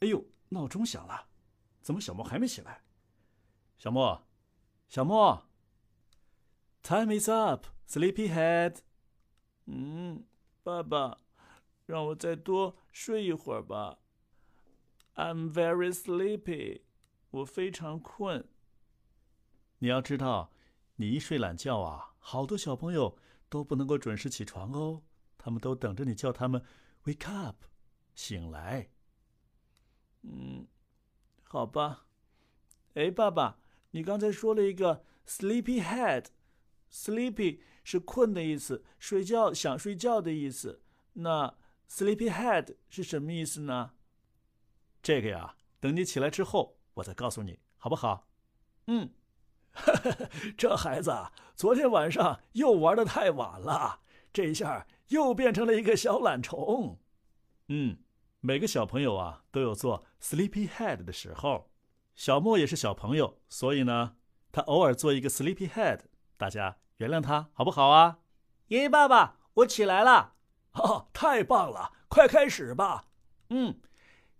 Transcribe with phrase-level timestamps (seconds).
[0.00, 1.28] 哎呦，闹钟响了，
[1.82, 2.82] 怎么小莫还没起来？
[3.76, 4.26] 小莫，
[4.88, 5.46] 小莫
[6.82, 8.78] ，Time is up, sleepyhead。
[9.66, 10.24] 嗯，
[10.62, 11.18] 爸爸，
[11.86, 13.98] 让我再多睡一会儿吧。
[15.16, 16.82] I'm very sleepy，
[17.30, 18.48] 我非常困。
[19.80, 20.50] 你要知道，
[20.96, 25.02] 你一睡懒觉啊，好多小朋友都不能够准时起床哦，
[25.36, 26.64] 他们都等着你叫他们
[27.04, 27.64] wake up，
[28.14, 28.90] 醒来。
[30.22, 30.66] 嗯，
[31.44, 32.06] 好吧。
[32.94, 33.58] 哎，爸爸，
[33.92, 40.82] 你刚才说了一个 sleepy head，sleepy 是困的意思，睡觉想睡觉的意思。
[41.14, 41.54] 那
[41.88, 43.92] sleepy head 是什么意思呢？
[45.02, 48.28] 这个呀，等你起来之后，我再告诉你，好不好？
[48.86, 49.10] 嗯，
[50.58, 51.12] 这孩子
[51.54, 54.00] 昨天晚上又玩的太晚了，
[54.32, 56.98] 这一下又变成了一个小懒虫。
[57.68, 57.98] 嗯。
[58.42, 61.70] 每个小朋友啊都有做 sleepy head 的时候，
[62.14, 64.16] 小莫也是小朋友，所以呢，
[64.50, 66.00] 他偶尔做一个 sleepy head，
[66.38, 68.20] 大家原谅他好不好啊？
[68.68, 70.32] 爷爷爸爸，我起来了，
[70.72, 73.08] 哦，太棒了，快开始吧。
[73.50, 73.78] 嗯，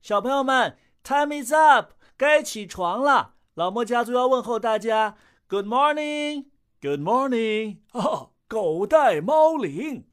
[0.00, 3.34] 小朋友们，time is up，该起床了。
[3.54, 5.16] 老莫家族要问候大家
[5.48, 7.78] ，good morning，good morning。
[7.92, 10.06] 哦，狗带猫铃，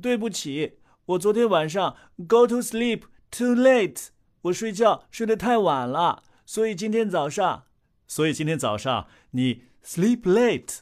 [0.00, 1.96] 对不起，我昨天晚上
[2.28, 3.02] go to sleep。
[3.34, 4.08] Too late，
[4.42, 7.64] 我睡觉睡得太晚了，所以今天早上，
[8.06, 10.80] 所以今天早上你 sleep late，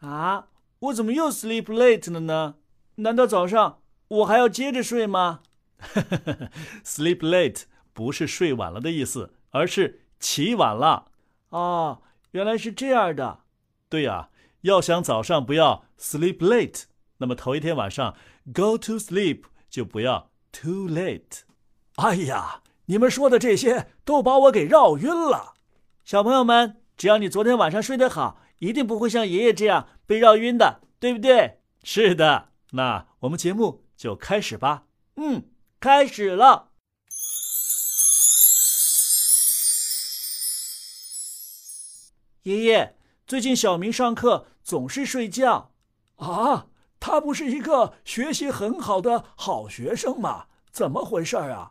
[0.00, 0.48] 啊，
[0.80, 2.56] 我怎么又 sleep late 了呢？
[2.96, 5.40] 难道早上我还要接着睡吗？
[6.84, 7.62] Sleep late
[7.94, 11.10] 不是睡晚了的意思，而是起晚了。
[11.48, 13.40] 哦，原来是这样的。
[13.88, 14.28] 对呀，
[14.60, 16.84] 要想早上不要 sleep late，
[17.16, 18.14] 那么头一天晚上
[18.52, 21.40] go to sleep 就不要 too late。
[21.96, 25.54] 哎呀，你们说的这些都把我给绕晕了。
[26.04, 31.60] 小朋友们，只要你昨天晚上睡得好，一定不会像爷爷这样被绕晕的，对不对？
[31.84, 34.86] 是的，那我们节目就开始吧。
[35.14, 35.44] 嗯，
[35.78, 36.70] 开始了。
[42.42, 45.70] 爷爷，最近小明上课总是睡觉。
[46.16, 46.66] 啊，
[46.98, 50.46] 他不是一个学习很好的好学生吗？
[50.72, 51.70] 怎么回事啊？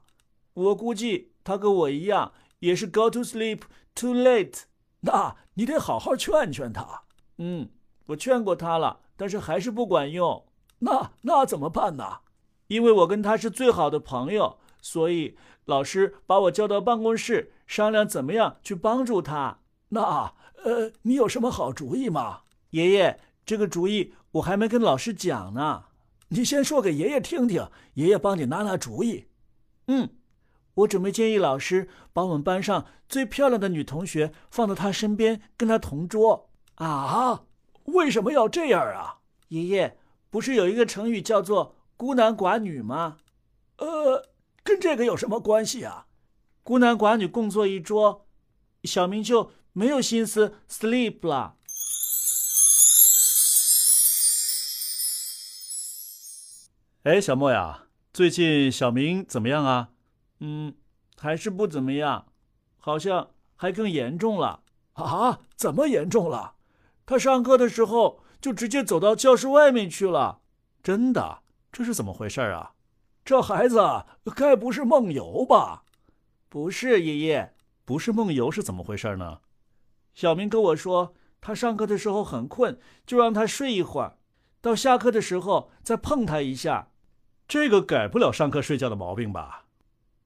[0.53, 3.61] 我估计他跟我一样，也是 go to sleep
[3.95, 4.63] too late。
[5.01, 7.03] 那你得好好劝劝他。
[7.37, 7.69] 嗯，
[8.07, 10.45] 我劝过他了，但是还是不管用。
[10.79, 12.19] 那那怎么办呢？
[12.67, 19.59] 因为我跟他是最好的朋友，所以老师把我叫到办公室商量怎么样去帮助他。
[19.89, 20.33] 那
[20.63, 22.41] 呃，你有什么好主意吗？
[22.69, 25.85] 爷爷，这个主意我还没跟老师讲呢。
[26.29, 29.27] 你先说给爷爷听听，爷爷帮你拿拿主意。
[29.87, 30.09] 嗯。
[30.75, 36.49] 我准备建议老师把我们班上最漂亮的女同学放到他身边，跟他同桌。
[36.75, 37.43] 啊，
[37.85, 39.19] 为什么要这样啊？
[39.49, 39.97] 爷爷，
[40.29, 43.17] 不是有一个成语叫做“孤男寡女”吗？
[43.77, 44.29] 呃，
[44.63, 46.07] 跟这个有什么关系啊？
[46.63, 48.25] 孤男寡女共坐一桌，
[48.83, 51.57] 小明就没有心思 sleep 了。
[57.03, 59.89] 哎，小莫呀，最近小明怎么样啊？
[60.45, 60.75] 嗯，
[61.17, 62.27] 还是不怎么样，
[62.77, 65.39] 好像还更严重了啊！
[65.55, 66.55] 怎么严重了？
[67.05, 70.41] 他上课的时候就直接走到教室外面去了。
[70.83, 71.43] 真的？
[71.71, 72.73] 这是怎么回事啊？
[73.23, 73.79] 这孩子
[74.35, 75.85] 该不是梦游吧？
[76.49, 77.55] 不是，爷爷，
[77.85, 79.39] 不是梦游是怎么回事呢？
[80.13, 84.17] 小明跟我说，他上课的时候很困，就让他睡一会儿，
[84.59, 86.89] 到下课的时候再碰他一下。
[87.47, 89.62] 这个改不了上课睡觉的毛病吧？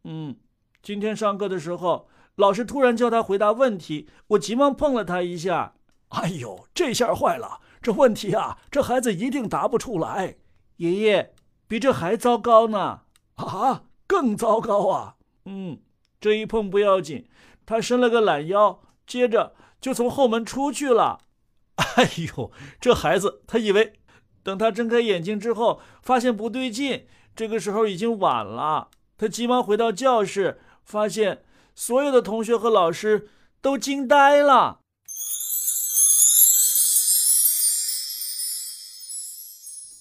[0.10, 0.38] 嗯，
[0.82, 5.74] 今天上课的时候，老师突然叫他回答问题，我急忙碰了他一下。
[6.10, 7.60] 哎呦，这下坏了！
[7.82, 10.38] 这问题啊，这孩子一定答不出来。
[10.78, 11.34] 爷爷，
[11.68, 13.02] 比这还糟糕呢！
[13.36, 15.16] 啊，更糟糕啊！
[15.44, 15.80] 嗯，
[16.22, 17.28] 这一碰不要紧，
[17.66, 21.20] 他伸了个懒腰，接着就从后门出去了。
[21.76, 22.50] 哎呦，
[22.80, 24.00] 这孩子，他以为……
[24.42, 27.06] 等他睁开眼睛之后，发现不对劲，
[27.36, 28.88] 这个时候已经晚了。
[29.18, 31.44] 他急忙回到教室，发现
[31.74, 33.30] 所有的同学和老师
[33.62, 34.82] 都惊呆了。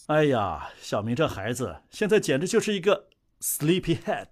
[0.09, 3.09] 哎呀，小明这孩子现在简直就是一个
[3.41, 4.29] sleepy head。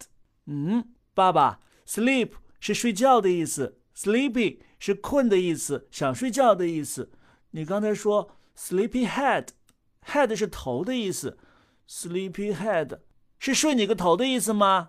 [0.46, 7.10] 嗯，爸爸，sleep 是睡觉的意思，sleepy 是困的意思，想睡觉的意思。
[7.50, 11.38] 你刚才说 sleepy head，head 是头的意思
[11.88, 12.98] ，sleepy head。
[13.44, 14.88] 是睡你个头的意思吗？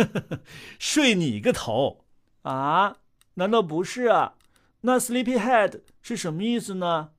[0.80, 2.06] 睡你个头
[2.40, 2.96] 啊？
[3.34, 4.32] 难道不是啊？
[4.80, 7.10] 那 sleepyhead 是什么意思呢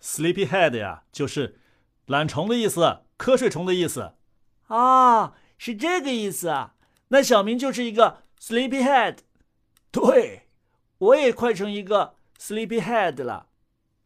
[0.00, 1.58] ？sleepyhead 呀，就是
[2.06, 4.12] 懒虫的意思，瞌睡虫的意思。
[4.68, 6.74] 啊，是这个意思啊？
[7.08, 9.16] 那小明就是一个 sleepyhead。
[9.90, 10.46] 对，
[10.98, 13.48] 我也快成一个 sleepyhead 了。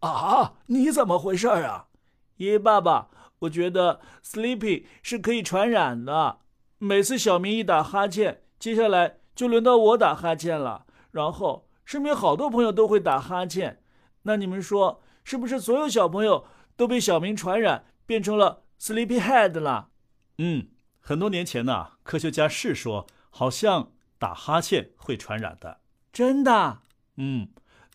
[0.01, 1.89] 啊，你怎么回事啊？
[2.37, 6.39] 爷爷爸爸，我觉得 sleepy 是可以传染的。
[6.79, 10.87] 每次小明一打哈欠，接下来就轮到我打哈欠了。
[11.11, 13.83] 然后身边好多朋友都会打哈欠。
[14.23, 16.47] 那你们说，是不是所有小朋友
[16.77, 19.91] 都被小明传染，变成了 sleepyhead 了？
[20.39, 20.69] 嗯，
[21.01, 25.81] 很多年前呢，科学家是说，好像打哈欠会传染的。
[26.13, 26.81] 真的？
[27.17, 27.49] 嗯，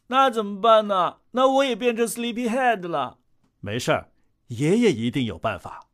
[0.08, 1.18] 那怎么办呢？
[1.32, 3.18] 那我也变成 sleepyhead 了。
[3.60, 4.11] 没事儿。
[4.52, 5.88] 爷爷一定有办法，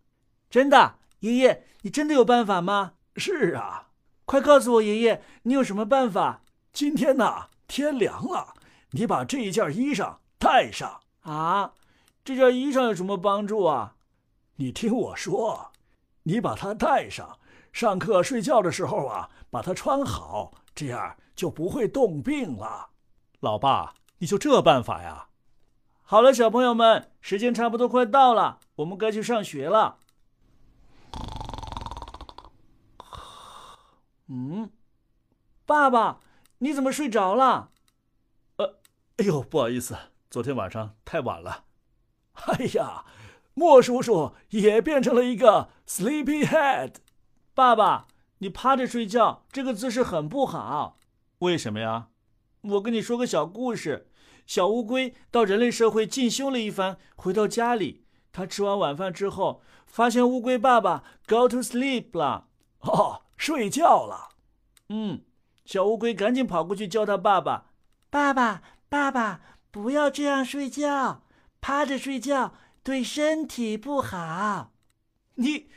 [0.50, 2.94] 真的，爷爷，你真的有办法吗？
[3.15, 3.89] 是啊，
[4.25, 6.42] 快告诉我，爷爷，你有什么办法？
[6.74, 8.56] 今天呢，天凉了，
[8.92, 11.74] 你把这一件衣裳带上啊。
[12.25, 13.95] 这件衣裳有什么帮助啊？
[14.56, 15.71] 你听我说，
[16.24, 17.38] 你把它带上，
[17.71, 22.89] 上课睡觉的时候啊，把它穿好，这样就不会冻病了。
[23.39, 25.26] 老爸，你就这办法呀？
[26.09, 29.98] 好了，小朋友们，时间差不多快到了，我们该去上学了。
[34.30, 34.71] 嗯，
[35.65, 36.21] 爸爸，
[36.59, 37.71] 你怎么睡着了？
[38.56, 38.80] 呃，
[39.18, 39.98] 哎呦，不好意思，
[40.30, 41.65] 昨天晚上太晚了。
[42.36, 43.04] 哎呀，
[43.54, 46.94] 莫叔叔也变成了一个 sleepyhead。
[47.54, 48.07] 爸爸，
[48.38, 50.98] 你趴着睡觉，这个姿势很不好。
[51.39, 52.07] 为什么呀？
[52.62, 54.09] 我跟你说个小故事。
[54.47, 62.47] 小乌龟到人类社会进修了一番，回到家里，他吃完晚饭之后，发现乌龟爸爸 go to sleep 了，
[62.79, 64.29] 哦，睡觉了。
[64.88, 65.25] 嗯，
[65.65, 67.71] 小乌龟赶紧跑过去叫他爸爸
[68.09, 71.23] ：“爸爸，爸爸，不要这样睡觉，
[71.59, 74.71] 趴着睡觉对身体不好。”
[75.35, 75.67] 你，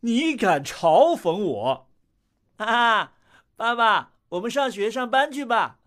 [0.00, 1.88] 你敢嘲讽我？
[2.56, 3.12] 啊，
[3.54, 5.78] 爸爸，我们上学上班去吧。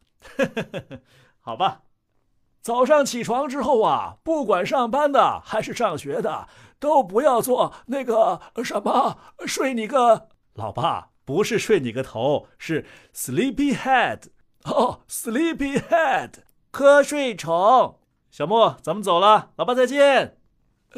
[1.41, 1.83] 好吧。
[2.63, 6.47] 早上起床之后啊，不管上班的还是上学的，
[6.79, 14.21] 都不要做那个什么睡你个老爸，不是睡你个头，是 sleepy head
[14.63, 16.31] 哦，sleepy head
[16.71, 17.99] 瞌睡虫。
[18.31, 20.37] 小莫，咱们走了，老爸再见，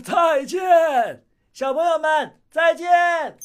[0.04, 3.40] 再见，小朋友们再见。